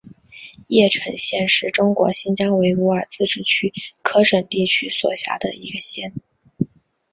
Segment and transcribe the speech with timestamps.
[0.69, 3.71] 叶城县是中国新疆维吾尔自治区
[4.03, 6.15] 喀什地区所辖的一个县。